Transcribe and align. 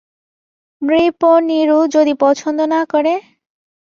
নৃপ-নীরু 0.81 1.79
যদি 1.87 2.13
পছন্দ 2.23 2.59
না 2.73 2.81
করে? 2.85 3.13